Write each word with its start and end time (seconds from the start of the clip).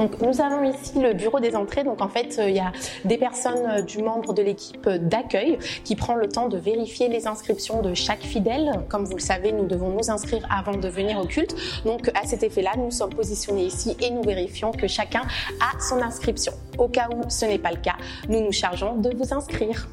Donc 0.00 0.18
nous 0.22 0.40
avons 0.40 0.64
ici 0.64 0.98
le 0.98 1.12
bureau 1.12 1.40
des 1.40 1.54
entrées. 1.54 1.84
Donc 1.84 2.00
en 2.00 2.08
fait, 2.08 2.40
il 2.42 2.56
y 2.56 2.58
a 2.58 2.72
des 3.04 3.18
personnes 3.18 3.84
du 3.84 4.02
membre 4.02 4.32
de 4.32 4.40
l'équipe 4.40 4.88
d'accueil 4.88 5.58
qui 5.84 5.94
prend 5.94 6.14
le 6.14 6.26
temps 6.26 6.48
de 6.48 6.56
vérifier 6.56 7.08
les 7.08 7.26
inscriptions 7.26 7.82
de 7.82 7.92
chaque 7.92 8.22
fidèle. 8.22 8.86
Comme 8.88 9.04
vous 9.04 9.16
le 9.16 9.22
savez, 9.22 9.52
nous 9.52 9.66
devons 9.66 9.90
nous 9.90 10.10
inscrire 10.10 10.48
avant 10.50 10.78
de 10.78 10.88
venir 10.88 11.20
au 11.20 11.26
culte. 11.26 11.54
Donc 11.84 12.10
à 12.14 12.26
cet 12.26 12.42
effet-là, 12.42 12.70
nous 12.78 12.90
sommes 12.90 13.10
positionnés 13.10 13.66
ici 13.66 13.94
et 14.00 14.10
nous 14.10 14.22
vérifions 14.22 14.72
que 14.72 14.86
chacun 14.86 15.20
a 15.60 15.78
son 15.78 16.00
inscription. 16.00 16.54
Au 16.78 16.88
cas 16.88 17.10
où 17.14 17.28
ce 17.28 17.44
n'est 17.44 17.58
pas 17.58 17.70
le 17.70 17.80
cas, 17.82 17.96
nous 18.26 18.40
nous 18.40 18.52
chargeons 18.52 18.96
de 18.96 19.14
vous 19.14 19.34
inscrire. 19.34 19.86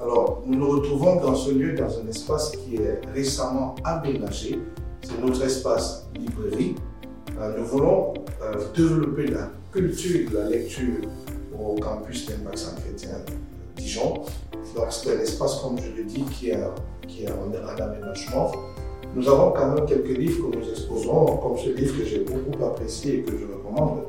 Alors, 0.00 0.42
nous 0.46 0.58
nous 0.58 0.70
retrouvons 0.70 1.16
dans 1.16 1.34
ce 1.34 1.50
lieu, 1.50 1.74
dans 1.74 1.98
un 1.98 2.08
espace 2.08 2.52
qui 2.52 2.76
est 2.76 3.02
récemment 3.12 3.74
aménagé. 3.84 4.58
C'est 5.02 5.22
notre 5.22 5.42
espace 5.44 6.08
librairie. 6.18 6.74
Euh, 7.38 7.58
nous 7.58 7.64
voulons 7.66 8.14
euh, 8.44 8.64
développer 8.74 9.26
la 9.28 9.50
culture 9.72 10.30
de 10.30 10.36
la 10.36 10.48
lecture 10.50 11.08
au 11.58 11.74
campus 11.76 12.26
d'Impact 12.26 12.74
Chrétien 12.82 13.16
Dijon. 13.76 14.14
Donc, 14.74 14.86
c'est 14.90 15.16
un 15.16 15.20
espace, 15.20 15.60
comme 15.60 15.78
je 15.78 15.96
l'ai 15.96 16.04
dit, 16.04 16.24
qui 16.24 16.50
est, 16.50 16.58
qui 17.06 17.26
en, 17.28 17.82
aménagement. 17.82 18.52
Nous 19.14 19.28
avons 19.28 19.52
quand 19.52 19.74
même 19.74 19.86
quelques 19.86 20.16
livres 20.18 20.50
que 20.50 20.56
nous 20.56 20.68
exposons, 20.68 21.36
comme 21.36 21.56
ce 21.56 21.70
livre 21.70 21.96
que 21.98 22.04
j'ai 22.04 22.20
beaucoup 22.20 22.64
apprécié 22.64 23.18
et 23.18 23.22
que 23.22 23.32
je 23.38 23.44
recommande, 23.44 24.04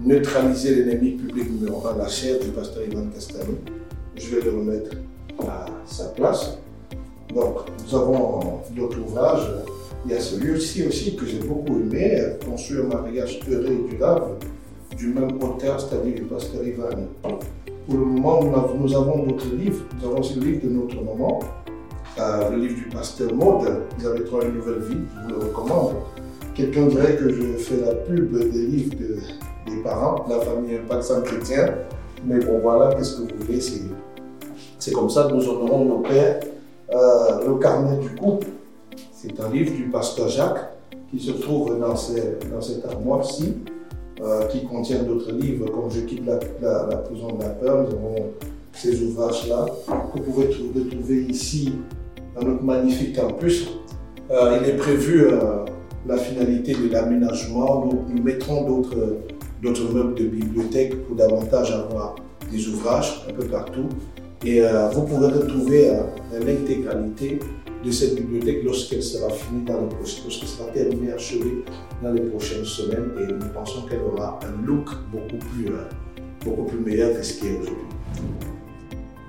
Neutraliser 0.00 0.76
l'ennemi 0.76 1.12
public 1.16 1.50
numéro 1.50 1.84
1, 1.84 1.96
la 1.96 2.06
chair 2.06 2.38
du 2.38 2.50
pasteur 2.50 2.84
Ivan 2.84 3.06
Castano. 3.12 3.58
Je 4.14 4.36
vais 4.36 4.42
le 4.42 4.50
remettre 4.56 4.96
à 5.40 5.66
sa 5.86 6.04
place. 6.10 6.58
Donc, 7.34 7.56
nous 7.84 7.94
avons 7.96 8.60
d'autres 8.76 8.98
ouvrages. 9.00 9.48
Il 10.04 10.12
y 10.12 10.14
a 10.14 10.20
celui-ci 10.20 10.86
aussi 10.86 11.16
que 11.16 11.26
j'ai 11.26 11.38
beaucoup 11.38 11.76
aimé, 11.78 12.36
Construire 12.44 12.84
un 12.86 13.02
mariage 13.02 13.40
heureux 13.50 13.66
et 13.66 13.94
durable, 13.94 14.36
du 14.96 15.08
même 15.08 15.36
auteur, 15.42 15.80
c'est-à-dire 15.80 16.14
du 16.14 16.22
pasteur 16.22 16.64
Ivan. 16.64 16.88
Pour 17.22 17.94
le 17.98 18.04
moment, 18.04 18.40
nous 18.78 18.94
avons 18.94 19.24
d'autres 19.24 19.54
livres. 19.54 19.82
Nous 20.00 20.08
avons 20.08 20.20
le 20.20 20.44
livre 20.44 20.64
de 20.64 20.70
notre 20.70 20.96
maman, 20.96 21.40
euh, 22.18 22.50
le 22.50 22.56
livre 22.58 22.74
du 22.74 22.88
pasteur 22.88 23.32
Maud, 23.34 23.68
Vous 23.98 24.06
avez 24.06 24.24
trouvé 24.24 24.46
une 24.46 24.54
nouvelle 24.54 24.80
vie, 24.80 24.96
je 25.14 25.34
vous 25.34 25.40
le 25.40 25.46
recommande. 25.46 25.94
Quelqu'un 26.54 26.86
dirait 26.86 27.16
que 27.16 27.28
je 27.28 27.42
fais 27.58 27.80
la 27.84 27.94
pub 27.94 28.36
des 28.36 28.66
livres 28.66 28.94
des 29.66 29.82
parents, 29.82 30.26
la 30.28 30.40
famille 30.40 30.76
Impact 30.76 31.02
Saint 31.02 31.20
Chrétien. 31.20 31.74
Mais 32.26 32.38
bon, 32.40 32.58
voilà, 32.60 32.94
qu'est-ce 32.94 33.16
que 33.16 33.32
vous 33.32 33.44
voulez, 33.46 33.60
c'est 33.60 34.92
comme 34.92 35.10
ça 35.10 35.24
que 35.24 35.34
nous 35.34 35.48
honorons 35.48 35.84
nos 35.84 35.98
pères. 35.98 36.40
Euh, 36.90 37.46
le 37.46 37.54
carnet 37.56 37.98
du 37.98 38.08
couple, 38.10 38.46
c'est 39.20 39.40
un 39.40 39.50
livre 39.50 39.74
du 39.74 39.84
pasteur 39.84 40.28
Jacques 40.28 40.70
qui 41.10 41.18
se 41.18 41.32
trouve 41.32 41.76
dans, 41.80 41.96
cette 41.96 42.84
armoire-ci, 42.88 43.54
euh, 44.20 44.46
qui 44.46 44.64
contient 44.64 45.02
d'autres 45.02 45.32
livres, 45.32 45.66
comme 45.70 45.90
Je 45.90 46.02
quitte 46.02 46.24
la, 46.24 46.36
prison 46.36 47.34
de 47.36 47.42
la 47.42 47.48
peur. 47.48 47.88
Nous 47.88 47.96
avons 47.96 48.26
ces 48.72 49.02
ouvrages-là 49.02 49.66
que 49.88 50.18
vous 50.18 50.24
pouvez 50.24 50.48
trouver 50.48 51.22
ici 51.22 51.72
dans 52.36 52.46
notre 52.46 52.62
magnifique 52.62 53.16
campus. 53.16 53.68
Euh, 54.30 54.60
il 54.62 54.68
est 54.68 54.76
prévu 54.76 55.26
la 56.06 56.16
finalité 56.16 56.74
de 56.74 56.88
l'aménagement. 56.92 57.86
Nous, 57.86 58.14
nous 58.14 58.22
mettrons 58.22 58.62
d'autres 58.70 59.92
meubles 59.92 60.14
de 60.14 60.26
bibliothèque 60.26 60.94
pour 61.06 61.16
davantage 61.16 61.72
avoir 61.72 62.14
des 62.52 62.68
ouvrages 62.68 63.26
un 63.28 63.32
peu 63.32 63.46
partout. 63.46 63.88
Et 64.44 64.62
euh, 64.62 64.88
vous 64.90 65.02
pourrez 65.02 65.32
retrouver 65.32 65.90
euh, 65.90 66.02
l'intégralité 66.32 67.40
de 67.84 67.90
cette 67.90 68.16
bibliothèque 68.16 68.64
lorsqu'elle 68.64 69.02
sera 69.02 69.30
finie 69.30 69.64
dans 69.64 69.86
prochaines, 69.86 70.24
lorsqu'elle 70.24 70.48
sera 70.48 70.70
terminée, 70.70 71.12
achevée 71.12 71.64
dans 72.02 72.12
les 72.12 72.22
prochaines 72.22 72.64
semaines. 72.64 73.12
Et 73.20 73.32
nous 73.32 73.48
pensons 73.52 73.82
qu'elle 73.86 74.00
aura 74.00 74.38
un 74.42 74.66
look 74.66 74.88
beaucoup 75.12 75.36
plus, 75.36 75.68
euh, 75.68 75.88
beaucoup 76.44 76.64
plus 76.64 76.80
meilleur 76.80 77.14
que 77.16 77.22
ce 77.22 77.40
qui 77.40 77.46
est 77.48 77.58
aujourd'hui. 77.58 77.86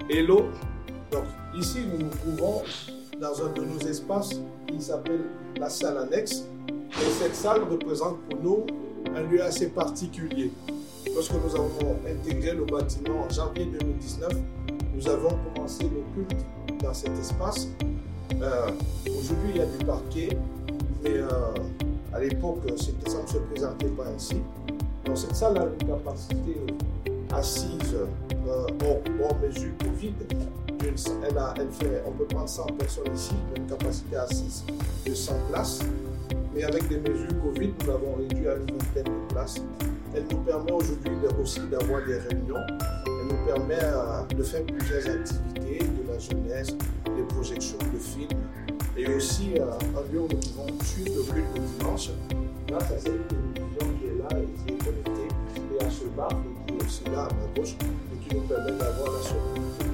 Hello. 0.09 0.45
Donc, 1.11 1.23
ici, 1.57 1.79
nous 1.91 2.05
nous 2.05 2.09
trouvons 2.09 2.61
dans 3.19 3.45
un 3.45 3.53
de 3.53 3.65
nos 3.65 3.79
espaces 3.87 4.41
qui 4.67 4.81
s'appelle 4.81 5.21
la 5.59 5.69
salle 5.69 5.97
annexe. 5.97 6.45
Et 6.67 7.11
cette 7.21 7.35
salle 7.35 7.61
représente 7.69 8.17
pour 8.29 8.39
nous 8.41 8.65
un 9.15 9.21
lieu 9.23 9.43
assez 9.43 9.69
particulier. 9.69 10.51
Lorsque 11.13 11.33
nous 11.33 11.55
avons 11.55 11.97
intégré 12.07 12.55
le 12.55 12.65
bâtiment 12.65 13.25
en 13.25 13.29
janvier 13.29 13.65
2019, 13.65 14.33
nous 14.95 15.07
avons 15.07 15.29
commencé 15.53 15.83
le 15.83 16.03
culte 16.13 16.45
dans 16.83 16.93
cet 16.93 17.17
espace. 17.17 17.69
Euh, 18.41 18.71
aujourd'hui, 19.05 19.49
il 19.49 19.57
y 19.57 19.61
a 19.61 19.65
du 19.65 19.85
parquet, 19.85 20.37
mais 21.03 21.17
euh, 21.17 21.27
à 22.13 22.19
l'époque, 22.19 22.61
ça 22.77 23.21
ne 23.21 23.27
se 23.27 23.37
présentait 23.37 23.87
pas 23.87 24.05
ainsi. 24.15 24.37
Dans 25.05 25.15
cette 25.15 25.35
salle 25.35 25.57
a 25.57 25.65
une 25.65 25.87
capacité 25.87 26.55
assise 27.33 27.95
euh, 28.47 28.67
hors, 29.21 29.37
mesure 29.39 29.71
Covid. 29.83 30.13
Elle, 30.81 30.97
fait, 31.71 32.03
on 32.05 32.11
peut 32.11 32.25
prendre 32.25 32.49
100 32.49 32.65
personnes 32.77 33.13
ici, 33.13 33.35
une 33.55 33.65
capacité 33.67 34.15
assise 34.15 34.63
de 35.05 35.13
100 35.13 35.33
places. 35.49 35.79
Mais 36.55 36.63
avec 36.63 36.87
des 36.87 36.97
mesures 36.97 37.41
Covid, 37.43 37.71
nous 37.83 37.91
avons 37.91 38.15
réduit 38.15 38.47
à 38.47 38.55
une 38.55 38.77
vingtaine 38.77 39.03
de 39.03 39.33
places. 39.33 39.61
Elle 40.15 40.25
nous 40.31 40.37
permet 40.37 40.71
aujourd'hui 40.71 41.11
aussi 41.41 41.59
d'avoir 41.69 42.05
des 42.05 42.17
réunions. 42.17 42.65
Elle 43.05 43.27
nous 43.27 43.45
permet 43.45 43.77
euh, 43.81 44.23
de 44.35 44.43
faire 44.43 44.63
plusieurs 44.65 45.07
activités, 45.07 45.79
de 45.79 46.11
la 46.11 46.17
jeunesse, 46.17 46.75
projections 47.39 47.77
de 47.93 47.97
films, 47.97 48.27
et 48.97 49.15
aussi 49.15 49.53
euh, 49.57 49.71
un 49.97 50.13
lieu 50.13 50.19
où 50.19 50.27
nous 50.27 50.39
pouvons 50.39 50.83
suivre 50.83 51.11
le 51.15 51.33
culte 51.33 51.45
le 51.55 51.61
dimanche 51.79 52.09
grâce 52.67 52.83
à 52.83 52.99
cette 52.99 53.27
télévision 53.29 53.95
qui 53.97 54.07
est 54.07 54.17
là 54.19 54.41
et 54.41 54.47
qui 54.59 54.73
est 54.73 54.77
connectée, 54.77 55.29
et 55.79 55.85
à 55.85 55.89
ce 55.89 56.03
bar 56.17 56.27
qui 56.67 56.73
est 56.73 56.85
aussi 56.85 57.03
là 57.05 57.21
à 57.21 57.33
ma 57.33 57.47
gauche 57.55 57.75
et 57.79 58.27
qui 58.27 58.35
nous 58.35 58.41
permet 58.41 58.71
d'avoir 58.71 59.13
la 59.13 59.21
sécurité. 59.21 59.85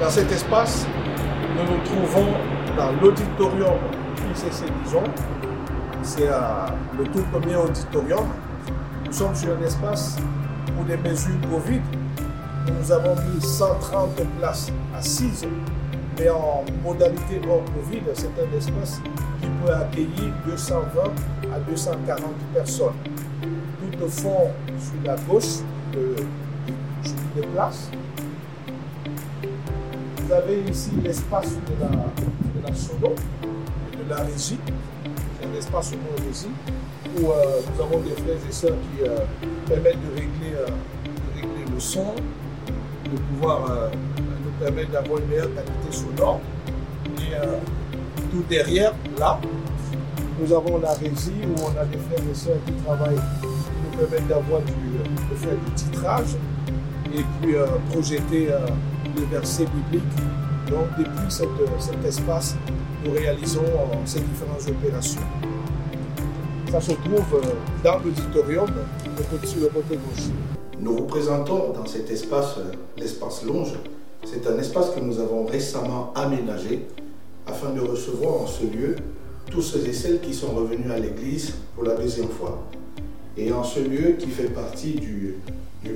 Dans 0.00 0.08
cet 0.08 0.32
espace, 0.32 0.86
nous 1.56 1.76
nous 1.76 1.84
trouvons 1.84 2.32
dans 2.74 2.92
l'auditorium 3.02 3.78
ICC 4.30 4.72
Dijon 4.82 5.04
c'est 6.02 6.28
le 6.96 7.04
tout 7.08 7.22
premier 7.32 7.56
auditorium. 7.56 8.28
Nous 9.04 9.12
sommes 9.12 9.34
sur 9.34 9.48
un 9.58 9.62
espace 9.62 10.16
pour 10.74 10.84
des 10.84 10.96
mesures 10.96 11.34
Covid. 11.50 11.80
Nous 12.66 12.92
avons 12.92 13.14
mis 13.14 13.40
130 13.40 14.10
places 14.38 14.72
assises, 14.96 15.46
mais 16.18 16.28
en 16.30 16.64
modalité 16.82 17.40
hors 17.48 17.64
Covid, 17.64 18.02
c'est 18.14 18.26
un 18.26 18.56
espace 18.56 19.00
qui 19.40 19.48
peut 19.64 19.72
accueillir 19.72 20.32
220 20.46 21.02
à 21.54 21.58
240 21.60 22.24
personnes. 22.54 22.92
Tout 23.42 24.04
au 24.04 24.08
fond, 24.08 24.50
sur 24.78 24.94
la 25.04 25.16
gauche, 25.16 25.60
de, 25.92 26.16
des 27.34 27.46
places. 27.48 27.90
Vous 30.22 30.32
avez 30.32 30.60
ici 30.68 30.90
l'espace 31.02 31.50
de 31.50 31.80
la, 31.80 31.88
de 31.88 32.66
la 32.66 32.74
solo, 32.74 33.14
de 33.42 34.10
la 34.10 34.22
régie 34.22 34.58
un 35.46 35.58
espace 35.58 35.92
ici 36.30 36.48
où 37.18 37.30
euh, 37.30 37.60
nous 37.74 37.82
avons 37.82 38.00
des 38.00 38.10
frères 38.10 38.36
et 38.48 38.52
sœurs 38.52 38.72
qui 38.72 39.08
euh, 39.08 39.18
permettent 39.66 40.02
de 40.02 40.14
régler, 40.14 40.54
euh, 40.54 40.66
de 40.66 41.40
régler, 41.40 41.64
le 41.72 41.80
son, 41.80 42.14
de 43.10 43.16
pouvoir 43.16 43.90
nous 44.44 44.64
permettre 44.64 44.90
d'avoir 44.90 45.20
une 45.20 45.28
meilleure 45.28 45.54
qualité 45.54 45.90
sonore. 45.90 46.40
Et 47.18 47.34
tout 48.30 48.44
derrière, 48.48 48.92
là, 49.18 49.40
nous 50.40 50.52
avons 50.52 50.78
la 50.78 50.92
régie 50.92 51.32
où 51.44 51.60
on 51.62 51.80
a 51.80 51.84
des 51.84 51.98
frères 51.98 52.30
et 52.30 52.34
sœurs 52.34 52.58
qui 52.66 52.72
travaillent, 52.84 53.14
qui 53.40 53.46
nous 53.82 54.06
permettent 54.06 54.28
d'avoir 54.28 54.60
du, 54.62 54.72
faire 55.36 55.56
du 55.64 55.70
titrage 55.72 56.36
et 57.14 57.22
puis 57.40 57.54
projeter 57.90 58.48
les 59.16 59.24
versets 59.26 59.66
bibliques. 59.66 60.02
Donc 60.68 60.86
depuis 60.98 61.30
cet 61.30 62.04
espace, 62.04 62.56
nous 63.04 63.12
réalisons 63.12 63.62
ces 64.04 64.20
différentes 64.20 64.68
opérations. 64.68 65.20
Ça 66.70 66.80
se 66.80 66.92
trouve 66.92 67.34
euh, 67.34 67.52
dans 67.84 67.98
l'auditorium, 68.00 68.68
sur 69.44 69.60
le 69.60 69.68
côté 69.68 69.96
gauche. 69.96 70.55
Nous 70.78 70.92
vous 70.92 71.04
présentons 71.04 71.72
dans 71.72 71.86
cet 71.86 72.10
espace, 72.10 72.58
euh, 72.58 72.70
l'espace 72.98 73.44
Longe. 73.44 73.72
C'est 74.24 74.46
un 74.46 74.58
espace 74.58 74.90
que 74.90 75.00
nous 75.00 75.18
avons 75.20 75.46
récemment 75.46 76.12
aménagé 76.14 76.86
afin 77.46 77.70
de 77.70 77.80
recevoir 77.80 78.42
en 78.42 78.46
ce 78.46 78.64
lieu 78.64 78.96
tous 79.50 79.62
ceux 79.62 79.86
et 79.88 79.94
celles 79.94 80.20
qui 80.20 80.34
sont 80.34 80.50
revenus 80.50 80.90
à 80.90 80.98
l'église 80.98 81.54
pour 81.74 81.84
la 81.84 81.94
deuxième 81.94 82.28
fois. 82.28 82.62
Et 83.38 83.52
en 83.52 83.64
ce 83.64 83.80
lieu 83.80 84.16
qui 84.18 84.26
fait 84.28 84.50
partie 84.50 84.92
du, 84.92 85.36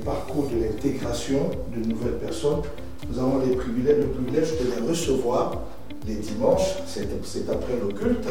parcours 0.03 0.47
de 0.47 0.63
l'intégration 0.63 1.51
de 1.75 1.87
nouvelles 1.87 2.17
personnes, 2.17 2.61
nous 3.07 3.19
avons 3.19 3.39
les 3.45 3.55
privilèges, 3.55 3.97
le 3.97 4.07
privilège 4.07 4.51
de 4.59 4.65
les 4.65 4.87
recevoir 4.89 5.61
les 6.07 6.15
dimanches, 6.15 6.77
c'est 6.87 7.49
après 7.49 7.73
le 7.79 7.93
culte, 7.93 8.27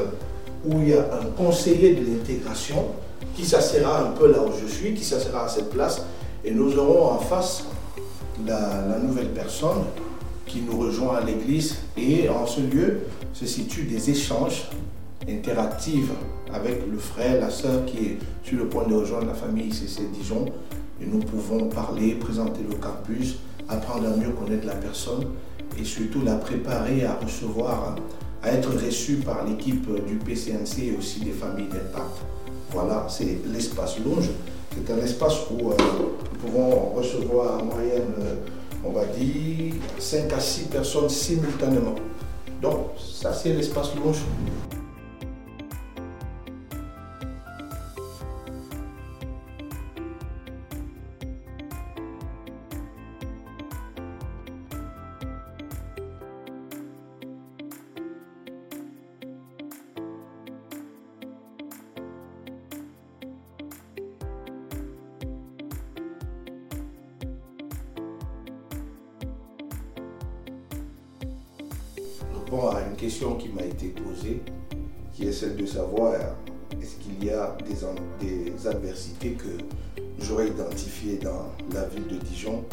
où 0.64 0.80
il 0.80 0.88
y 0.88 0.94
a 0.94 1.04
un 1.14 1.26
conseiller 1.36 1.94
de 1.94 2.00
l'intégration 2.10 2.86
qui 3.36 3.44
s'assera 3.44 4.08
un 4.08 4.10
peu 4.12 4.32
là 4.32 4.38
où 4.42 4.50
je 4.60 4.66
suis, 4.66 4.94
qui 4.94 5.04
s'assera 5.04 5.44
à 5.44 5.48
cette 5.48 5.70
place, 5.70 6.02
et 6.44 6.52
nous 6.52 6.76
aurons 6.78 7.12
en 7.12 7.18
face 7.18 7.64
la, 8.46 8.98
nouvelle 8.98 9.30
personne 9.30 9.84
qui 10.46 10.62
nous 10.62 10.78
rejoint 10.78 11.16
à 11.16 11.24
l'église. 11.24 11.76
Et 11.96 12.28
en 12.28 12.46
ce 12.46 12.60
lieu 12.60 13.00
se 13.32 13.46
situent 13.46 13.84
des 13.84 14.10
échanges 14.10 14.68
interactive 15.28 16.10
avec 16.52 16.82
le 16.90 16.98
frère, 16.98 17.40
la 17.40 17.50
sœur 17.50 17.84
qui 17.84 17.98
est 17.98 18.18
sur 18.42 18.58
le 18.58 18.66
point 18.66 18.86
de 18.86 18.94
rejoindre 18.94 19.26
la 19.26 19.34
famille 19.34 19.66
ICC 19.66 20.10
Dijon. 20.12 20.46
Et 21.00 21.06
nous 21.06 21.20
pouvons 21.20 21.68
parler, 21.68 22.14
présenter 22.14 22.60
le 22.68 22.76
campus, 22.76 23.36
apprendre 23.68 24.08
à 24.08 24.16
mieux 24.16 24.30
connaître 24.30 24.66
la 24.66 24.74
personne 24.74 25.26
et 25.78 25.84
surtout 25.84 26.22
la 26.22 26.34
préparer 26.34 27.04
à 27.04 27.14
recevoir, 27.14 27.96
à 28.42 28.50
être 28.50 28.70
reçue 28.72 29.16
par 29.16 29.44
l'équipe 29.44 29.86
du 30.06 30.16
PCNC 30.16 30.88
et 30.88 30.96
aussi 30.98 31.20
des 31.20 31.30
familles 31.30 31.68
d'impact. 31.68 32.18
Voilà, 32.72 33.06
c'est 33.08 33.38
l'espace 33.52 33.98
Longe. 34.04 34.30
C'est 34.72 34.92
un 34.92 34.98
espace 34.98 35.34
où 35.50 35.70
euh, 35.70 35.74
nous 35.78 36.38
pouvons 36.38 36.90
recevoir 36.94 37.60
en 37.60 37.64
moyenne, 37.64 38.12
euh, 38.20 38.34
on 38.84 38.92
va 38.92 39.04
dire, 39.04 39.74
5 39.98 40.32
à 40.32 40.40
6 40.40 40.66
personnes 40.66 41.08
simultanément. 41.08 41.96
Donc, 42.62 42.90
ça, 42.98 43.32
c'est 43.32 43.52
l'espace 43.52 43.94
Longe. 43.96 44.18
À 72.52 72.80
une 72.80 72.96
question 72.96 73.36
qui 73.36 73.48
m'a 73.48 73.62
été 73.62 73.90
posée, 73.90 74.42
qui 75.14 75.28
est 75.28 75.32
celle 75.32 75.54
de 75.54 75.64
savoir 75.64 76.14
est-ce 76.82 76.96
qu'il 76.96 77.24
y 77.24 77.30
a 77.30 77.56
des, 78.18 78.66
adversités 78.66 79.34
que 79.34 79.62
j'aurais 80.18 80.48
identifiées 80.48 81.18
dans 81.18 81.46
la 81.72 81.84
ville 81.84 82.08
de 82.08 82.16
Dijon 82.16 82.64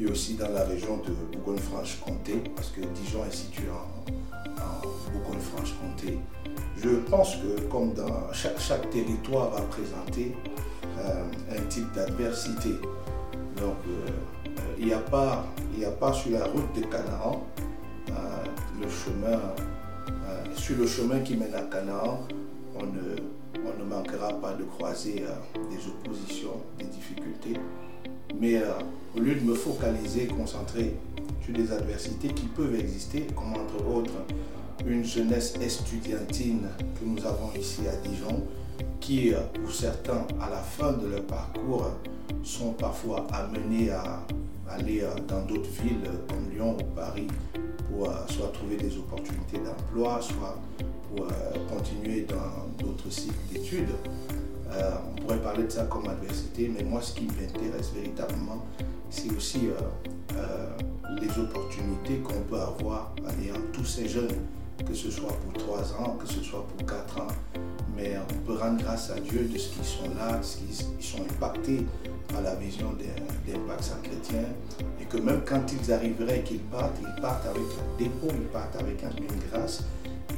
et 0.00 0.06
aussi 0.06 0.34
dans 0.36 0.48
la 0.48 0.64
région 0.64 1.02
de 1.06 1.12
Bourgogne-Franche-Comté, 1.36 2.44
parce 2.54 2.70
que 2.70 2.80
Dijon 2.80 3.26
est 3.26 3.34
situé 3.34 3.64
en, 3.68 5.12
Bourgogne-Franche-Comté. 5.12 6.18
Je 6.78 6.88
pense 7.10 7.36
que 7.36 7.60
comme 7.68 7.92
dans 7.92 8.32
chaque, 8.32 8.88
territoire 8.88 9.50
va 9.50 9.60
présenter 9.60 10.34
euh, 10.98 11.24
un 11.54 11.62
type 11.68 11.92
d'adversité. 11.94 12.70
Donc 13.58 13.76
euh, 13.86 14.08
il 14.78 14.86
n'y 14.86 14.94
a, 14.94 14.98
pas, 14.98 15.44
a 15.86 15.90
pas 15.90 16.12
sur 16.14 16.30
la 16.32 16.46
route 16.46 16.74
de 16.74 16.80
Canaan 16.86 17.44
le 18.80 18.88
chemin, 18.88 19.40
euh, 20.08 20.44
sur 20.54 20.76
le 20.76 20.86
chemin 20.86 21.20
qui 21.20 21.36
mène 21.36 21.54
à 21.54 21.62
Canaan, 21.62 22.20
on 22.74 22.84
ne, 22.84 23.16
manquera 23.88 24.32
pas 24.40 24.52
de 24.54 24.64
croiser 24.64 25.22
euh, 25.22 25.60
des 25.70 25.86
oppositions, 25.88 26.60
des 26.78 26.86
difficultés. 26.86 27.58
Mais 28.38 28.56
euh, 28.56 28.72
au 29.16 29.20
lieu 29.20 29.36
de 29.36 29.40
me 29.40 29.54
focaliser, 29.54 30.26
concentrer 30.26 30.96
sur 31.44 31.54
des 31.54 31.70
adversités 31.70 32.28
qui 32.28 32.46
peuvent 32.46 32.74
exister, 32.74 33.28
comme 33.34 33.52
entre 33.52 33.86
autres 33.88 34.24
une 34.84 35.04
jeunesse 35.04 35.54
estudiantine 35.60 36.66
que 37.00 37.04
nous 37.04 37.24
avons 37.24 37.52
ici 37.58 37.82
à 37.88 37.96
Dijon, 38.06 38.42
qui, 39.00 39.32
pour 39.62 39.72
certains, 39.72 40.26
à 40.40 40.50
la 40.50 40.58
fin 40.58 40.92
de 40.92 41.06
leur 41.06 41.22
parcours, 41.22 41.92
sont 42.42 42.72
parfois 42.72 43.26
amenés 43.32 43.90
à 43.90 44.20
aller 44.68 45.04
dans 45.28 45.42
d'autres 45.42 45.70
villes 45.82 46.10
comme 46.28 46.50
Lyon 46.52 46.76
ou 46.78 46.94
Paris 46.94 47.28
pour 47.88 48.08
euh, 48.08 48.14
soit 48.28 48.48
trouver 48.52 48.76
des 48.76 48.96
opportunités 48.96 49.58
d'emploi, 49.58 50.20
soit 50.20 50.58
pour 51.08 51.26
euh, 51.26 51.30
continuer 51.68 52.22
dans 52.22 52.84
d'autres 52.84 53.10
cycles 53.10 53.34
d'études. 53.52 53.94
Euh, 54.70 54.90
on 55.10 55.20
pourrait 55.22 55.40
parler 55.40 55.64
de 55.64 55.70
ça 55.70 55.84
comme 55.84 56.08
adversité, 56.08 56.70
mais 56.74 56.82
moi 56.82 57.00
ce 57.00 57.14
qui 57.14 57.26
m'intéresse 57.26 57.92
véritablement, 57.94 58.64
c'est 59.10 59.30
aussi 59.34 59.70
les 61.20 61.38
opportunités 61.38 62.18
qu'on 62.18 62.42
peut 62.42 62.60
avoir 62.60 63.14
en 63.24 63.42
ayant 63.42 63.60
tous 63.72 63.84
ces 63.84 64.08
jeunes, 64.08 64.34
que 64.86 64.92
ce 64.92 65.10
soit 65.10 65.32
pour 65.32 65.52
3 65.52 65.94
ans, 65.94 66.16
que 66.20 66.26
ce 66.26 66.42
soit 66.42 66.66
pour 66.66 66.86
4 66.86 67.20
ans, 67.20 67.28
mais 67.96 68.16
on 68.18 68.46
peut 68.46 68.58
rendre 68.58 68.82
grâce 68.82 69.10
à 69.10 69.20
Dieu 69.20 69.48
de 69.50 69.56
ce 69.56 69.68
qu'ils 69.68 69.84
sont 69.84 70.10
là, 70.18 70.38
de 70.38 70.42
ce 70.44 70.58
qu'ils 70.58 71.06
sont 71.06 71.22
impactés 71.22 71.86
par 72.28 72.42
la 72.42 72.54
vision 72.54 72.92
d'impact 73.46 73.82
saint 73.82 74.00
chrétien, 74.02 74.44
et 75.00 75.04
que 75.04 75.16
même 75.18 75.40
quand 75.44 75.62
ils 75.72 75.92
arriveraient, 75.92 76.42
qu'ils 76.42 76.60
partent, 76.60 76.98
ils 77.00 77.20
partent 77.20 77.46
avec 77.46 77.62
un 77.62 77.98
dépôt, 77.98 78.28
ils 78.30 78.48
partent 78.48 78.76
avec 78.76 79.02
une 79.02 79.50
grâce, 79.50 79.84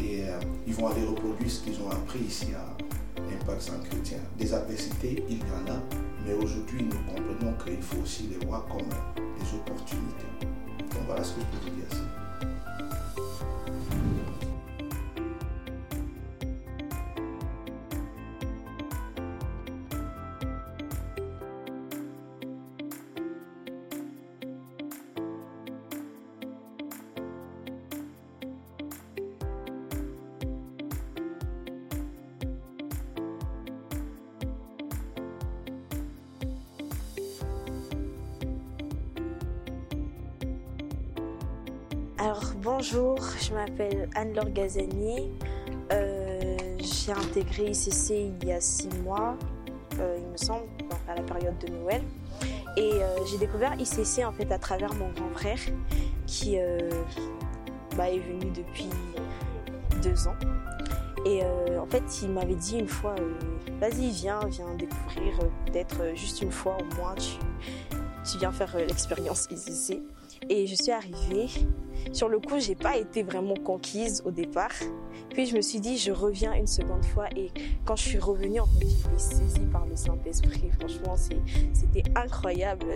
et 0.00 0.24
euh, 0.28 0.38
ils 0.66 0.74
vont 0.74 0.88
aller 0.88 1.04
reproduire 1.04 1.50
ce 1.50 1.60
qu'ils 1.60 1.80
ont 1.82 1.90
appris 1.90 2.20
ici 2.20 2.48
à 2.54 2.76
Impact 3.20 3.62
saint 3.62 3.78
chrétien. 3.90 4.18
Des 4.38 4.54
adversités, 4.54 5.24
il 5.28 5.38
y 5.38 5.42
en 5.42 5.72
a, 5.72 5.78
mais 6.24 6.34
aujourd'hui 6.34 6.84
nous 6.84 7.12
comprenons 7.12 7.54
qu'il 7.64 7.82
faut 7.82 8.02
aussi 8.02 8.28
les 8.28 8.46
voir 8.46 8.66
comme 8.66 8.88
des 8.88 9.54
opportunités. 9.56 10.46
Donc 10.78 11.02
voilà 11.06 11.24
ce 11.24 11.34
que 11.34 11.40
je 11.40 11.58
peux 11.58 11.70
vous 11.70 11.76
dire. 11.76 12.07
Alors 42.20 42.52
bonjour, 42.60 43.16
je 43.40 43.54
m'appelle 43.54 44.10
Anne-Laure 44.16 44.50
Gazani. 44.50 45.30
Euh, 45.92 46.56
j'ai 46.80 47.12
intégré 47.12 47.70
ICC 47.70 48.32
il 48.42 48.48
y 48.48 48.50
a 48.50 48.60
six 48.60 48.88
mois, 49.04 49.36
euh, 50.00 50.18
il 50.18 50.26
me 50.26 50.36
semble, 50.36 50.66
à 51.06 51.14
la 51.14 51.22
période 51.22 51.56
de 51.58 51.72
Noël. 51.72 52.02
Et 52.76 52.90
euh, 52.94 53.24
j'ai 53.30 53.38
découvert 53.38 53.72
ICC 53.78 54.24
en 54.24 54.32
fait 54.32 54.50
à 54.50 54.58
travers 54.58 54.92
mon 54.94 55.12
grand 55.12 55.30
frère 55.32 55.60
qui 56.26 56.56
bah, 57.96 58.10
est 58.10 58.18
venu 58.18 58.50
depuis 58.50 58.90
deux 60.02 60.26
ans. 60.26 60.36
Et 61.24 61.42
en 61.78 61.86
fait, 61.86 62.02
il 62.22 62.30
m'avait 62.30 62.56
dit 62.56 62.78
une 62.78 62.88
fois, 62.88 63.14
vas-y, 63.80 64.10
viens, 64.10 64.40
viens 64.48 64.74
découvrir, 64.74 65.38
peut-être 65.66 66.16
juste 66.16 66.42
une 66.42 66.52
fois 66.52 66.78
au 66.80 66.94
moins, 66.96 67.14
tu, 67.14 67.38
tu 68.28 68.38
viens 68.38 68.50
faire 68.50 68.76
l'expérience 68.76 69.46
ICC. 69.52 70.02
Et 70.50 70.66
je 70.66 70.74
suis 70.74 70.90
arrivée. 70.90 71.48
Sur 72.12 72.28
le 72.28 72.38
coup, 72.38 72.58
j'ai 72.58 72.74
pas 72.74 72.96
été 72.96 73.22
vraiment 73.22 73.54
conquise 73.54 74.22
au 74.24 74.30
départ. 74.30 74.72
Puis 75.30 75.46
je 75.46 75.56
me 75.56 75.60
suis 75.60 75.80
dit, 75.80 75.98
je 75.98 76.10
reviens 76.10 76.54
une 76.54 76.66
seconde 76.66 77.04
fois. 77.04 77.28
Et 77.36 77.50
quand 77.84 77.96
je 77.96 78.02
suis 78.02 78.18
revenue, 78.18 78.60
en 78.60 78.66
fait, 78.66 78.86
j'ai 78.86 79.10
été 79.10 79.18
saisie 79.18 79.66
par 79.72 79.86
le 79.86 79.96
Saint-Esprit. 79.96 80.70
Franchement, 80.78 81.16
c'était 81.72 82.04
incroyable. 82.16 82.86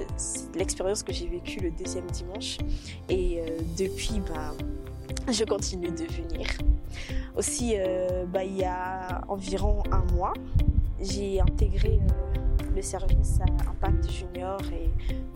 l'expérience 0.55 1.03
que 1.03 1.13
j'ai 1.13 1.27
vécue 1.27 1.61
le 1.61 1.71
deuxième 1.71 2.07
dimanche. 2.07 2.59
Et 3.09 3.41
euh, 3.41 3.59
depuis, 3.79 4.21
bah, 4.29 4.55
je 5.31 5.45
continue 5.45 5.91
de 5.91 6.05
venir. 6.05 6.47
Aussi, 7.37 7.75
euh, 7.77 8.25
bah, 8.27 8.45
il 8.45 8.57
y 8.57 8.65
a 8.65 9.23
environ 9.29 9.83
un 9.91 10.05
mois, 10.15 10.35
j'ai 11.01 11.41
intégré 11.41 12.01
euh, 12.01 12.32
le 12.75 12.83
service 12.83 13.39
à 13.41 13.71
Impact 13.71 14.11
Junior 14.11 14.59
et 14.73 14.91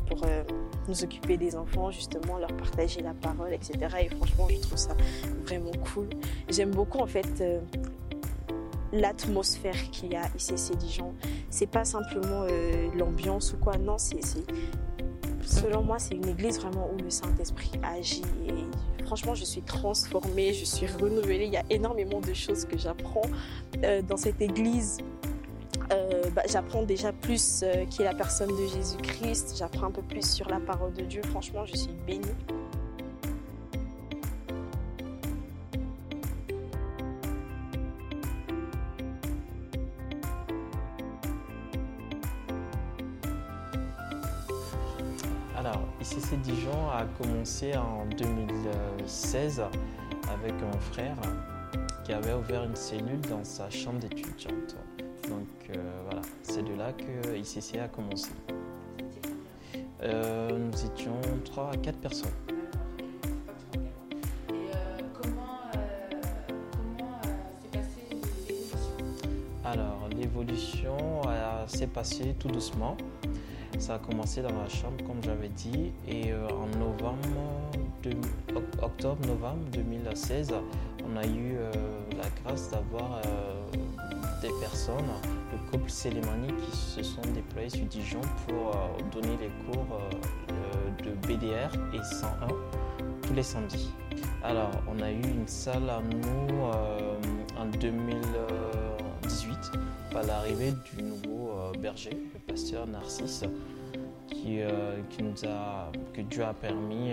pour 0.08 0.24
euh, 0.24 0.42
nous 0.88 1.04
occuper 1.04 1.36
des 1.36 1.56
enfants, 1.56 1.90
justement, 1.90 2.38
leur 2.38 2.52
partager 2.56 3.02
la 3.02 3.14
parole, 3.14 3.52
etc. 3.52 3.74
Et 4.02 4.08
franchement, 4.08 4.46
je 4.48 4.60
trouve 4.60 4.78
ça 4.78 4.96
vraiment 5.44 5.72
cool. 5.92 6.08
J'aime 6.48 6.70
beaucoup, 6.70 6.98
en 6.98 7.06
fait, 7.06 7.40
euh, 7.40 7.60
l'atmosphère 8.92 9.90
qu'il 9.90 10.12
y 10.12 10.16
a 10.16 10.22
ici, 10.36 10.52
c'est 10.56 10.76
Dijon. 10.76 11.14
C'est 11.50 11.66
pas 11.66 11.84
simplement 11.84 12.46
euh, 12.48 12.88
l'ambiance 12.96 13.52
ou 13.52 13.58
quoi, 13.58 13.76
non, 13.76 13.98
c'est. 13.98 14.20
Selon 15.42 15.82
moi, 15.82 15.98
c'est 16.00 16.16
une 16.16 16.28
église 16.28 16.60
vraiment 16.60 16.90
où 16.92 17.00
le 17.00 17.10
Saint-Esprit 17.10 17.70
agit. 17.82 18.22
Et 18.48 19.04
franchement, 19.04 19.34
je 19.34 19.44
suis 19.44 19.62
transformée, 19.62 20.52
je 20.52 20.64
suis 20.64 20.86
renouvelée. 20.86 21.44
Il 21.44 21.52
y 21.52 21.56
a 21.56 21.62
énormément 21.70 22.20
de 22.20 22.32
choses 22.32 22.64
que 22.64 22.76
j'apprends 22.76 23.22
dans 24.08 24.16
cette 24.16 24.40
église 24.42 24.98
euh, 25.92 26.30
bah, 26.34 26.42
j'apprends 26.48 26.82
déjà 26.82 27.12
plus 27.12 27.62
euh, 27.62 27.84
qui 27.86 28.02
est 28.02 28.04
la 28.04 28.14
personne 28.14 28.50
de 28.50 28.66
Jésus-Christ, 28.66 29.54
j'apprends 29.58 29.86
un 29.86 29.90
peu 29.90 30.02
plus 30.02 30.28
sur 30.28 30.48
la 30.48 30.60
parole 30.60 30.92
de 30.92 31.02
Dieu. 31.02 31.22
Franchement, 31.30 31.64
je 31.64 31.76
suis 31.76 31.92
bénie. 32.06 32.24
Alors, 45.56 45.82
ICC 46.00 46.40
Dijon 46.42 46.90
a 46.90 47.04
commencé 47.18 47.76
en 47.76 48.06
2016 48.16 49.62
avec 50.32 50.52
mon 50.60 50.78
frère 50.92 51.16
qui 52.04 52.12
avait 52.12 52.34
ouvert 52.34 52.62
une 52.62 52.76
cellule 52.76 53.20
dans 53.22 53.42
sa 53.42 53.68
chambre 53.68 53.98
d'étudiante. 53.98 54.76
Donc 55.28 55.46
euh, 55.70 56.00
voilà, 56.06 56.22
c'est 56.42 56.62
de 56.62 56.74
là 56.74 56.92
que 56.92 57.36
ICC 57.36 57.78
a 57.78 57.88
commencé. 57.88 58.30
Euh, 60.02 60.50
nous 60.58 60.84
étions 60.86 61.20
3 61.44 61.70
à 61.72 61.76
4 61.76 61.98
personnes. 61.98 62.30
Et 64.50 64.52
euh, 64.52 64.98
comment, 65.20 65.70
comment 66.72 67.20
s'est 67.62 67.78
passée 67.78 68.08
l'évolution? 68.10 68.88
Alors, 69.64 70.08
l'évolution 70.16 70.96
s'est 71.66 71.86
passée 71.88 72.34
tout 72.38 72.48
doucement. 72.48 72.96
Ça 73.78 73.94
a 73.96 73.98
commencé 73.98 74.40
dans 74.42 74.56
la 74.56 74.68
chambre, 74.68 75.02
comme 75.06 75.22
j'avais 75.22 75.48
dit, 75.48 75.92
et 76.08 76.32
euh, 76.32 76.46
en 76.48 76.66
novembre, 76.78 77.18
de- 78.02 78.12
oc- 78.54 78.82
octobre-novembre 78.82 79.64
2016, 79.72 80.54
on 81.04 81.16
a 81.16 81.26
eu 81.26 81.56
euh, 81.56 81.70
la 82.16 82.24
grâce 82.42 82.70
d'avoir 82.70 83.20
euh, 83.26 83.66
personnes, 84.68 85.12
le 85.52 85.70
couple 85.70 85.88
Célémani, 85.88 86.48
qui 86.48 86.76
se 86.76 87.02
sont 87.02 87.22
déployés 87.32 87.70
sur 87.70 87.84
Dijon 87.86 88.20
pour 88.48 88.74
euh, 88.74 88.88
donner 89.12 89.36
les 89.40 89.50
cours 89.64 90.00
euh, 90.50 91.04
de 91.04 91.10
BDR 91.26 91.72
et 91.94 92.02
101 92.02 92.48
tous 93.22 93.34
les 93.34 93.42
samedis. 93.44 93.92
Alors, 94.42 94.70
on 94.88 95.00
a 95.00 95.10
eu 95.10 95.20
une 95.22 95.46
salle 95.46 95.88
à 95.88 96.00
nous 96.00 96.64
euh, 96.64 97.14
en 97.58 97.66
2018 97.66 99.56
par 100.12 100.24
l'arrivée 100.24 100.72
du 100.92 101.02
nouveau 101.02 101.52
berger, 101.80 102.10
le 102.10 102.40
pasteur 102.40 102.86
Narcisse, 102.86 103.44
qui, 104.28 104.58
que 105.16 106.20
Dieu 106.22 106.44
a 106.44 106.54
permis 106.54 107.12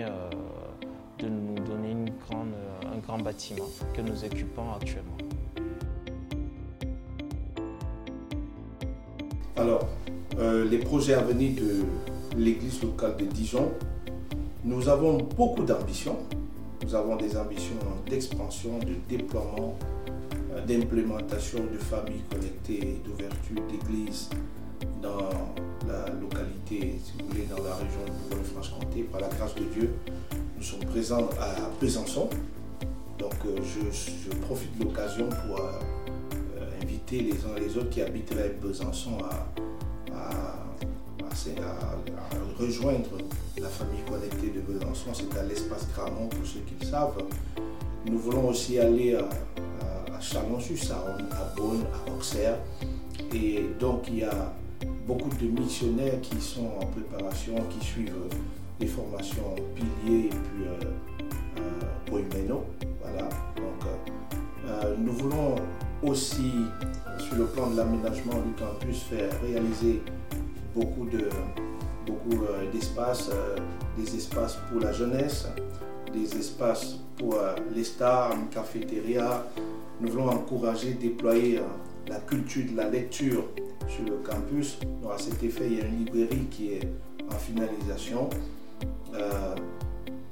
de 1.18 1.28
nous 1.28 1.54
donner 1.56 1.94
un 2.32 2.98
grand 2.98 3.18
bâtiment 3.18 3.68
que 3.94 4.00
nous 4.00 4.24
occupons 4.24 4.72
actuellement. 4.72 5.13
Alors, 9.56 9.86
euh, 10.38 10.68
les 10.68 10.78
projets 10.78 11.14
à 11.14 11.20
venir 11.20 11.52
de 11.62 11.84
l'église 12.36 12.82
locale 12.82 13.16
de 13.16 13.24
Dijon, 13.24 13.70
nous 14.64 14.88
avons 14.88 15.18
beaucoup 15.18 15.62
d'ambitions. 15.62 16.18
Nous 16.82 16.92
avons 16.92 17.14
des 17.14 17.36
ambitions 17.36 17.76
d'expansion, 18.10 18.80
de 18.80 18.94
déploiement, 19.08 19.78
euh, 20.52 20.60
d'implémentation 20.66 21.60
de 21.72 21.78
familles 21.78 22.24
connectées, 22.28 23.00
d'ouverture 23.04 23.62
d'églises 23.70 24.28
dans 25.00 25.28
la 25.86 26.12
localité, 26.20 26.98
si 27.04 27.12
vous 27.20 27.28
voulez, 27.28 27.46
dans 27.48 27.62
la 27.62 27.76
région 27.76 28.00
de 28.06 28.28
Bourgogne-Franche-Comté. 28.28 29.02
Par 29.04 29.20
la 29.20 29.28
grâce 29.28 29.54
de 29.54 29.64
Dieu, 29.72 29.94
nous 30.56 30.64
sommes 30.64 30.84
présents 30.86 31.30
à 31.40 31.70
Besançon. 31.80 32.28
Donc, 33.20 33.34
euh, 33.46 33.56
je, 33.62 34.36
profite 34.40 34.76
de 34.80 34.84
l'occasion 34.84 35.28
pour 35.28 35.60
les 37.10 37.32
uns 37.44 37.58
les 37.58 37.76
autres 37.76 37.90
qui 37.90 38.00
habiteraient 38.00 38.56
Besançon 38.60 39.18
à, 39.22 39.46
rejoindre 42.58 43.18
la 43.60 43.68
famille 43.68 44.02
connectée 44.08 44.50
de 44.50 44.60
Besançon. 44.60 45.10
C'est 45.12 45.36
à 45.36 45.42
l'espace 45.42 45.88
Gramont 45.92 46.28
pour 46.28 46.46
ceux 46.46 46.60
qui 46.60 46.74
le 46.80 46.86
savent. 46.86 47.22
Nous 48.06 48.18
voulons 48.18 48.48
aussi 48.48 48.78
aller 48.78 49.16
à, 49.16 49.28
Chalon-sur-Saône, 50.20 51.28
à 51.32 51.54
Beaune, 51.56 51.84
à 51.92 52.12
Auxerre. 52.12 52.58
Et 53.34 53.64
donc 53.78 54.04
il 54.08 54.18
y 54.18 54.22
a 54.22 54.52
beaucoup 55.06 55.28
de 55.28 55.46
missionnaires 55.46 56.20
qui 56.22 56.40
sont 56.40 56.70
en 56.80 56.86
préparation, 56.86 57.56
qui 57.68 57.84
suivent 57.84 58.14
les 58.80 58.86
formations 58.86 59.54
piliers 59.74 60.26
et 60.26 60.28
puis 60.28 60.64
euh, 60.66 61.60
euh. 61.60 62.22
Voilà. 63.02 63.28
Donc, 63.56 63.84
euh, 63.86 64.68
euh, 64.68 64.94
nous 64.98 65.12
voulons 65.12 65.56
aussi, 66.04 66.52
sur 67.18 67.36
le 67.36 67.46
plan 67.46 67.70
de 67.70 67.76
l'aménagement 67.76 68.40
du 68.40 68.52
campus, 68.52 69.02
faire 69.02 69.30
réaliser 69.42 70.02
beaucoup 70.74 71.06
de 71.06 71.28
beaucoup 72.06 72.44
euh, 72.44 72.70
d'espaces, 72.70 73.30
euh, 73.32 73.56
des 73.96 74.14
espaces 74.16 74.58
pour 74.70 74.80
la 74.80 74.92
jeunesse, 74.92 75.48
des 76.12 76.36
espaces 76.36 76.98
pour 77.16 77.34
euh, 77.34 77.54
les 77.74 77.84
stars, 77.84 78.32
une 78.34 78.48
cafétéria. 78.48 79.46
Nous 80.00 80.10
voulons 80.10 80.28
encourager, 80.28 80.94
déployer 80.94 81.60
la 82.08 82.16
culture 82.16 82.64
de 82.70 82.76
la 82.76 82.90
lecture 82.90 83.44
sur 83.88 84.04
le 84.04 84.16
campus. 84.16 84.78
Donc, 85.02 85.12
à 85.14 85.18
cet 85.18 85.42
effet, 85.42 85.64
il 85.66 85.78
y 85.78 85.80
a 85.80 85.84
une 85.86 86.04
librairie 86.04 86.46
qui 86.50 86.72
est 86.72 86.88
en 87.32 87.38
finalisation. 87.38 88.28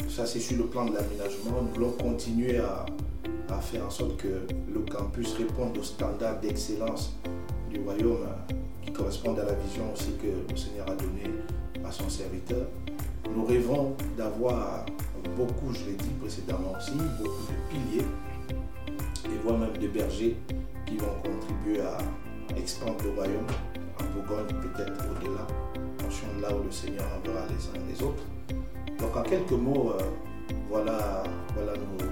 Ça, 0.08 0.26
c'est 0.26 0.40
sur 0.40 0.58
le 0.58 0.64
plan 0.64 0.84
de 0.84 0.94
l'aménagement. 0.94 1.62
Nous 1.62 1.74
voulons 1.74 1.92
continuer 1.92 2.58
à, 2.58 2.84
à 3.52 3.60
faire 3.60 3.86
en 3.86 3.90
sorte 3.90 4.16
que 4.16 4.46
le 4.72 4.80
campus 4.80 5.34
réponde 5.34 5.76
aux 5.76 5.82
standards 5.82 6.40
d'excellence 6.40 7.16
du 7.70 7.80
royaume 7.80 8.26
qui 8.82 8.92
correspondent 8.92 9.40
à 9.40 9.44
la 9.44 9.54
vision 9.54 9.84
aussi 9.92 10.12
que 10.20 10.50
le 10.50 10.56
Seigneur 10.56 10.90
a 10.90 10.94
donnée 10.94 11.30
à 11.84 11.90
son 11.90 12.08
serviteur. 12.08 12.66
Nous 13.34 13.44
rêvons 13.44 13.94
d'avoir 14.16 14.86
beaucoup, 15.36 15.72
je 15.72 15.86
l'ai 15.86 15.96
dit 15.96 16.10
précédemment 16.20 16.72
aussi, 16.76 16.92
beaucoup 16.92 17.46
de 17.52 17.70
piliers 17.70 18.06
et 19.26 19.38
voire 19.42 19.58
même 19.58 19.76
de 19.76 19.88
bergers 19.88 20.36
qui 20.86 20.96
vont 20.96 21.14
contribuer 21.22 21.80
à 21.80 21.98
expandre 22.56 23.02
le 23.04 23.10
royaume 23.10 23.46
en 24.00 24.04
Bourgogne, 24.14 24.54
peut-être 24.60 25.04
au-delà, 25.10 25.46
en 25.46 26.02
fonction 26.02 26.26
de 26.36 26.42
là 26.42 26.54
où 26.54 26.64
le 26.64 26.70
Seigneur 26.70 27.04
enverra 27.18 27.46
les 27.46 27.54
uns 27.68 27.84
et 27.86 27.92
les 27.92 28.02
autres. 28.02 28.24
Donc 28.98 29.16
en 29.16 29.22
quelques 29.22 29.52
mots, 29.52 29.92
euh, 29.98 30.02
voilà, 30.68 31.22
voilà 31.54 31.72
nos. 31.72 32.11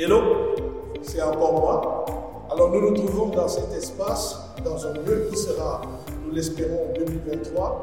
Hello, 0.00 0.20
c'est 1.02 1.20
encore 1.20 1.54
moi. 1.54 2.06
Alors 2.52 2.70
nous 2.70 2.80
nous 2.80 2.94
trouvons 2.94 3.26
dans 3.30 3.48
cet 3.48 3.72
espace, 3.72 4.38
dans 4.64 4.86
un 4.86 4.92
lieu 4.92 5.26
qui 5.28 5.36
sera, 5.36 5.82
l'espérons, 6.38 6.90
en 6.90 6.98
2023, 6.98 7.82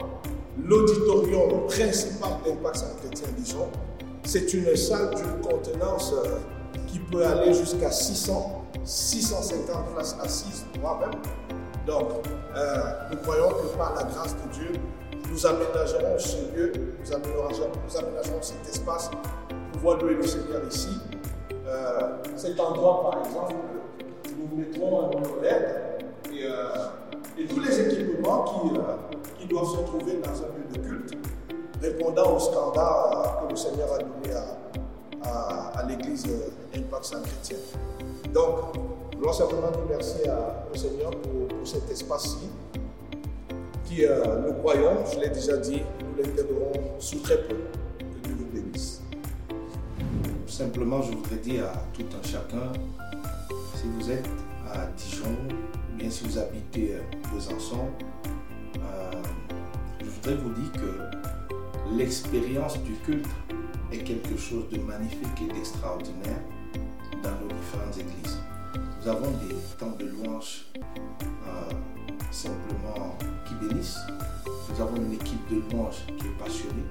l'auditorium 0.64 1.68
principal 1.68 2.30
d'Impact 2.46 2.78
Saint-Chrétien 2.78 3.28
Dijon. 3.38 3.68
C'est 4.24 4.54
une 4.54 4.76
salle 4.78 5.14
d'une 5.14 5.42
contenance 5.42 6.14
euh, 6.14 6.38
qui 6.88 7.00
peut 7.00 7.26
aller 7.26 7.54
jusqu'à 7.54 7.92
600, 7.92 8.66
650 8.86 9.94
places 9.94 10.16
assises, 10.24 10.66
voire 10.80 11.00
même. 11.02 11.20
Donc, 11.86 12.12
euh, 12.56 12.78
nous 13.12 13.18
croyons 13.18 13.50
que 13.50 13.78
par 13.78 13.94
la 13.96 14.04
grâce 14.04 14.34
de 14.36 14.54
Dieu, 14.54 14.72
nous 15.30 15.46
aménagerons 15.46 16.18
ce 16.18 16.38
lieu, 16.56 16.72
nous 17.04 17.14
aménagerons, 17.14 18.42
cet 18.42 18.68
espace 18.70 19.10
pour 19.10 19.72
pouvoir 19.74 19.98
louer 19.98 20.16
le 20.16 20.26
Seigneur 20.26 20.62
ici. 20.72 20.98
Euh, 21.68 22.00
cet 22.38 22.58
endroit, 22.60 23.12
par 23.12 23.26
exemple, 23.26 23.56
nous 24.38 24.58
mettrons 24.58 25.12
un 25.12 25.44
LED 25.44 25.86
et 26.32 26.48
tous 27.48 27.60
les 27.60 27.80
équipements 27.80 28.44
qui, 28.44 28.78
euh, 28.78 29.18
qui 29.40 29.48
doivent 29.48 29.70
se 29.70 29.82
trouver 29.86 30.20
dans 30.24 30.32
un 30.32 30.48
lieu 30.58 30.66
de 30.74 30.78
culte, 30.80 31.18
répondant 31.82 32.36
aux 32.36 32.40
standards 32.40 33.42
euh, 33.44 33.46
que 33.46 33.52
le 33.52 33.56
Seigneur 33.56 33.94
a 33.94 33.98
donnés 33.98 34.36
à, 35.24 35.80
à, 35.80 35.86
l'Église 35.88 36.26
euh, 36.28 36.78
Impact 36.78 37.06
Saint-Chrétien. 37.06 37.58
Donc, 38.34 38.76
nous 39.14 39.20
voulons 39.20 39.34
simplement 39.34 39.72
dire 39.72 39.86
merci 39.90 40.18
au 40.74 40.78
Seigneur 40.78 41.12
pour, 41.12 41.48
pour 41.48 41.68
cet 41.68 41.90
espace-ci 41.90 42.50
qui, 43.86 44.04
nous 44.46 44.54
croyons, 44.54 44.98
je 45.14 45.20
l'ai 45.20 45.30
déjà 45.30 45.58
dit, 45.58 45.82
nous 46.02 46.22
l'intègrerons 46.22 47.00
sous 47.00 47.20
très 47.20 47.38
peu. 47.38 47.56
Que 48.00 48.28
Dieu 48.28 48.36
vous 48.38 48.46
bénisse. 48.52 49.02
Simplement, 50.48 51.02
je 51.02 51.12
voudrais 51.12 51.38
dire 51.38 51.66
à 51.66 51.84
tout 51.94 52.04
un 52.04 52.28
chacun, 52.28 52.74
si 53.76 53.84
vous 53.98 54.12
êtes 54.12 54.28
à 54.74 54.88
Dijon, 54.98 55.38
si 56.10 56.24
vous 56.24 56.38
habitez 56.38 56.96
euh, 56.96 57.02
Besançon, 57.34 57.88
euh, 58.78 59.12
je 60.00 60.06
voudrais 60.06 60.36
vous 60.36 60.50
dire 60.50 60.72
que 60.74 61.96
l'expérience 61.96 62.78
du 62.84 62.94
culte 63.06 63.28
est 63.92 64.00
quelque 64.00 64.38
chose 64.38 64.70
de 64.70 64.80
magnifique 64.80 65.42
et 65.50 65.54
d'extraordinaire 65.54 66.42
dans 67.24 67.32
nos 67.32 67.48
différentes 67.48 67.98
églises. 67.98 68.38
Nous 69.02 69.08
avons 69.08 69.32
des 69.32 69.56
temps 69.80 69.96
de 69.98 70.06
louange 70.06 70.66
euh, 70.78 71.72
simplement 72.32 73.18
qui 73.48 73.68
bénissent. 73.68 73.98
Nous 74.70 74.82
avons 74.82 74.98
une 74.98 75.14
équipe 75.14 75.50
de 75.50 75.62
louange 75.72 76.06
qui 76.18 76.28
est 76.28 76.38
passionnée. 76.44 76.86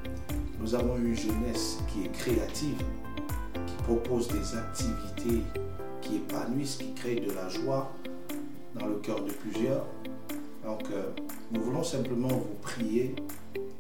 Nous 0.61 0.75
avons 0.75 0.97
une 0.97 1.15
jeunesse 1.15 1.79
qui 1.89 2.05
est 2.07 2.13
créative 2.13 2.83
qui 3.67 3.75
propose 3.85 4.29
des 4.29 4.57
activités 4.57 5.43
qui 6.01 6.17
épanouissent, 6.17 6.77
qui 6.77 6.93
créent 6.95 7.21
de 7.21 7.33
la 7.33 7.49
joie 7.49 7.93
dans 8.79 8.87
le 8.87 8.97
cœur 8.97 9.23
de 9.25 9.31
plusieurs. 9.31 9.85
Donc, 10.65 10.83
euh, 10.91 11.11
nous 11.53 11.63
voulons 11.63 11.85
simplement 11.85 12.29
vous 12.29 12.57
prier 12.63 13.15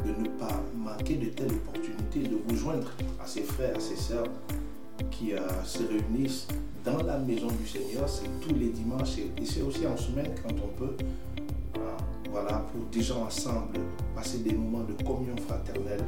de 0.05 0.23
ne 0.23 0.29
pas 0.39 0.63
manquer 0.77 1.15
de 1.15 1.27
telles 1.31 1.53
opportunités, 1.53 2.29
de 2.29 2.37
vous 2.47 2.57
joindre 2.57 2.91
à 3.23 3.27
ses 3.27 3.43
frères, 3.43 3.77
à 3.77 3.81
ses 3.81 3.97
sœurs 3.97 4.29
qui 5.11 5.33
euh, 5.33 5.41
se 5.65 5.83
réunissent 5.83 6.47
dans 6.85 7.03
la 7.03 7.19
maison 7.19 7.49
du 7.49 7.67
Seigneur. 7.67 8.09
C'est 8.09 8.29
tous 8.41 8.55
les 8.55 8.69
dimanches 8.69 9.19
et, 9.19 9.45
c'est 9.45 9.63
aussi 9.63 9.87
en 9.87 9.97
semaine 9.97 10.33
quand 10.43 10.55
on 10.63 10.79
peut. 10.79 10.97
Euh, 11.77 11.81
voilà, 12.31 12.67
pour 12.73 12.85
des 12.93 13.03
gens 13.03 13.25
ensemble, 13.25 13.79
passer 14.15 14.39
des 14.39 14.53
moments 14.53 14.85
de 14.85 15.03
communion 15.05 15.37
fraternelle, 15.49 16.05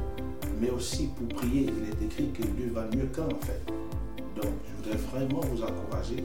mais 0.59 0.69
aussi 0.69 1.07
pour 1.07 1.27
prier. 1.29 1.67
Il 1.67 1.89
est 1.89 2.05
écrit 2.05 2.31
que 2.31 2.43
Dieu 2.43 2.71
va 2.73 2.83
mieux 2.83 3.07
qu'un 3.07 3.25
en 3.25 3.45
fait. 3.45 3.61
Donc, 4.35 4.51
je 4.67 4.83
voudrais 4.83 4.97
vraiment 5.09 5.41
vous 5.41 5.63
encourager 5.63 6.23